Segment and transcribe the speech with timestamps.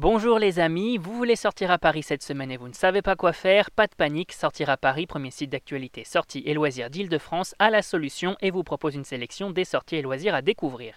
[0.00, 3.16] Bonjour les amis, vous voulez sortir à Paris cette semaine et vous ne savez pas
[3.16, 3.70] quoi faire?
[3.70, 7.82] Pas de panique, Sortir à Paris, premier site d'actualité sorties et loisirs d'Île-de-France, a la
[7.82, 10.94] solution et vous propose une sélection des sorties et loisirs à découvrir.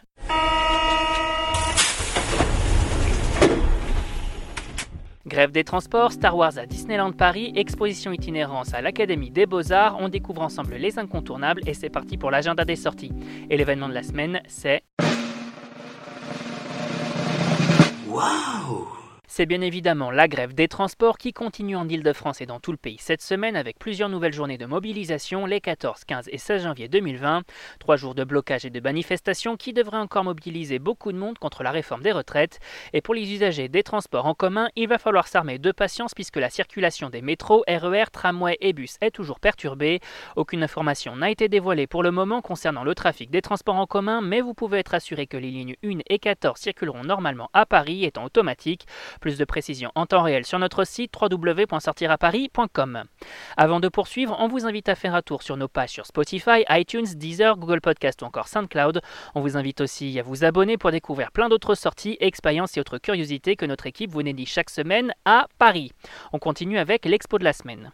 [5.26, 10.08] Grève des transports, Star Wars à Disneyland Paris, exposition itinérance à l'Académie des Beaux-Arts, on
[10.08, 13.12] découvre ensemble les incontournables et c'est parti pour l'agenda des sorties.
[13.50, 14.82] Et l'événement de la semaine, c'est...
[18.08, 18.93] Waouh
[19.36, 22.78] C'est bien évidemment la grève des transports qui continue en Ile-de-France et dans tout le
[22.78, 26.88] pays cette semaine avec plusieurs nouvelles journées de mobilisation les 14, 15 et 16 janvier
[26.88, 27.42] 2020.
[27.80, 31.64] Trois jours de blocage et de manifestations qui devraient encore mobiliser beaucoup de monde contre
[31.64, 32.60] la réforme des retraites.
[32.94, 36.38] Et pour les usagers des transports en commun, il va falloir s'armer de patience puisque
[36.38, 40.00] la circulation des métros, RER, tramways et bus est toujours perturbée.
[40.36, 44.22] Aucune information n'a été dévoilée pour le moment concernant le trafic des transports en commun,
[44.22, 48.06] mais vous pouvez être assuré que les lignes 1 et 14 circuleront normalement à Paris
[48.06, 48.86] étant automatiques.
[49.24, 53.04] Plus de précisions en temps réel sur notre site www.sortiraparis.com.
[53.56, 56.66] Avant de poursuivre, on vous invite à faire un tour sur nos pages sur Spotify,
[56.70, 59.00] iTunes, Deezer, Google Podcast ou encore SoundCloud.
[59.34, 62.98] On vous invite aussi à vous abonner pour découvrir plein d'autres sorties, expériences et autres
[62.98, 65.94] curiosités que notre équipe vous dédie chaque semaine à Paris.
[66.34, 67.94] On continue avec l'expo de la semaine.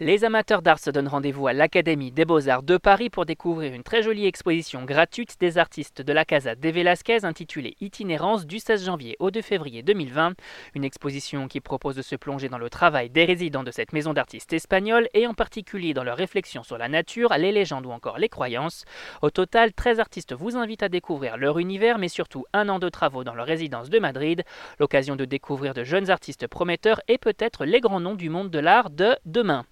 [0.00, 3.82] Les amateurs d'art se donnent rendez-vous à l'Académie des Beaux-Arts de Paris pour découvrir une
[3.82, 8.84] très jolie exposition gratuite des artistes de la Casa de Velasquez intitulée Itinérance du 16
[8.86, 10.34] janvier au 2 février 2020.
[10.76, 14.12] Une exposition qui propose de se plonger dans le travail des résidents de cette maison
[14.12, 18.18] d'artistes espagnole et en particulier dans leurs réflexions sur la nature, les légendes ou encore
[18.18, 18.84] les croyances.
[19.20, 22.88] Au total, 13 artistes vous invitent à découvrir leur univers mais surtout un an de
[22.88, 24.44] travaux dans leur résidence de Madrid,
[24.78, 28.60] l'occasion de découvrir de jeunes artistes prometteurs et peut-être les grands noms du monde de
[28.60, 29.64] l'art de demain.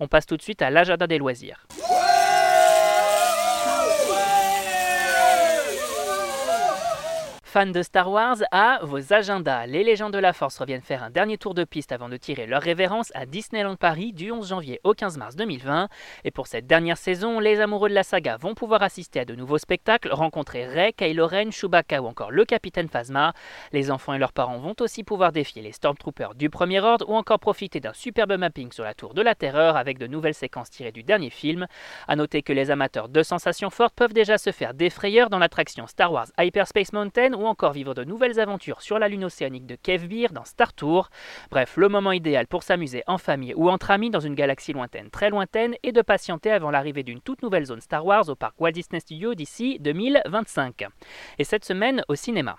[0.00, 1.66] On passe tout de suite à l'agenda des loisirs.
[7.54, 9.66] Fans de Star Wars, à vos agendas.
[9.66, 12.48] Les légendes de la Force reviennent faire un dernier tour de piste avant de tirer
[12.48, 15.88] leur révérence à Disneyland Paris du 11 janvier au 15 mars 2020.
[16.24, 19.36] Et pour cette dernière saison, les amoureux de la saga vont pouvoir assister à de
[19.36, 23.34] nouveaux spectacles, rencontrer Rey, Kylo Ren, Chewbacca ou encore le Capitaine Phasma.
[23.70, 27.14] Les enfants et leurs parents vont aussi pouvoir défier les Stormtroopers du Premier Ordre ou
[27.14, 30.70] encore profiter d'un superbe mapping sur la Tour de la Terreur avec de nouvelles séquences
[30.70, 31.68] tirées du dernier film.
[32.08, 35.38] A noter que les amateurs de sensations fortes peuvent déjà se faire des frayeurs dans
[35.38, 39.66] l'attraction Star Wars Hyperspace Mountain ou encore vivre de nouvelles aventures sur la lune océanique
[39.66, 41.10] de Kevbir dans Star Tour.
[41.50, 45.10] Bref, le moment idéal pour s'amuser en famille ou entre amis dans une galaxie lointaine
[45.10, 48.60] très lointaine et de patienter avant l'arrivée d'une toute nouvelle zone Star Wars au parc
[48.60, 50.86] Walt Disney Studios d'ici 2025.
[51.38, 52.56] Et cette semaine au cinéma.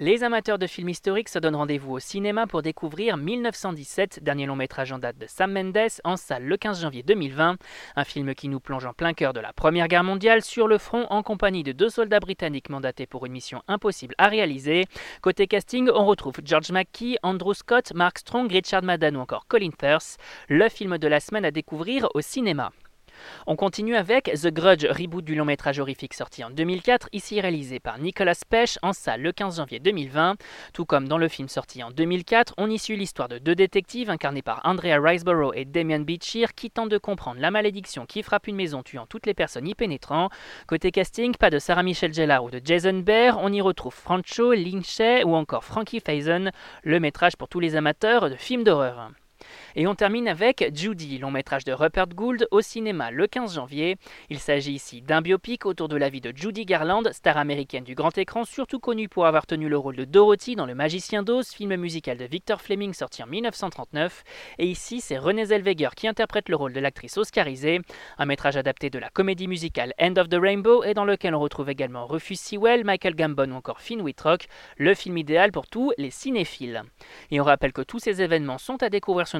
[0.00, 4.54] Les amateurs de films historiques se donnent rendez-vous au cinéma pour découvrir 1917, dernier long
[4.54, 7.56] métrage en date de Sam Mendes, en salle le 15 janvier 2020.
[7.96, 10.78] Un film qui nous plonge en plein cœur de la Première Guerre mondiale, sur le
[10.78, 14.84] front, en compagnie de deux soldats britanniques mandatés pour une mission impossible à réaliser.
[15.20, 19.70] Côté casting, on retrouve George McKee, Andrew Scott, Mark Strong, Richard Madden ou encore Colin
[19.80, 20.16] Firth.
[20.48, 22.70] Le film de la semaine à découvrir au cinéma.
[23.46, 27.80] On continue avec The Grudge, reboot du long métrage horrifique sorti en 2004, ici réalisé
[27.80, 30.36] par Nicolas Pesch en salle le 15 janvier 2020.
[30.72, 34.10] Tout comme dans le film sorti en 2004, on y suit l'histoire de deux détectives
[34.10, 38.46] incarnés par Andrea Riseborough et Damian Beechir qui tentent de comprendre la malédiction qui frappe
[38.46, 40.28] une maison tuant toutes les personnes y pénétrant.
[40.66, 44.54] Côté casting, pas de Sarah Michelle Gellar ou de Jason Bear, on y retrouve Francho,
[44.82, 46.50] Shay ou encore Frankie Faison,
[46.82, 49.10] le métrage pour tous les amateurs de films d'horreur.
[49.76, 53.96] Et on termine avec Judy, long métrage de Rupert Gould au cinéma le 15 janvier.
[54.30, 57.94] Il s'agit ici d'un biopic autour de la vie de Judy Garland, star américaine du
[57.94, 61.48] grand écran, surtout connue pour avoir tenu le rôle de Dorothy dans Le Magicien d'Oz,
[61.48, 64.24] film musical de Victor Fleming sorti en 1939.
[64.58, 67.80] Et ici, c'est Renée Zellweger qui interprète le rôle de l'actrice oscarisée.
[68.18, 71.40] Un métrage adapté de la comédie musicale End of the Rainbow et dans lequel on
[71.40, 74.46] retrouve également Rufus Sewell, Michael Gambon ou encore Finn Wittrock,
[74.76, 76.82] le film idéal pour tous les cinéphiles.
[77.30, 79.38] Et on rappelle que tous ces événements sont à découvrir sur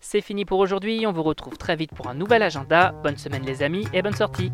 [0.00, 2.92] C'est fini pour aujourd'hui, on vous retrouve très vite pour un nouvel agenda.
[3.02, 4.52] Bonne semaine les amis et bonne sortie